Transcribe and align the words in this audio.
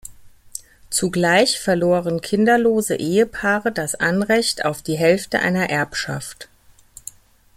Zugleich 0.89 1.59
verloren 1.59 2.21
kinderlose 2.21 2.95
Ehepaare 2.95 3.71
das 3.71 3.93
Anrecht 3.93 4.65
auf 4.65 4.81
die 4.81 4.97
Hälfte 4.97 5.41
einer 5.41 5.69
Erbschaft. 5.69 6.49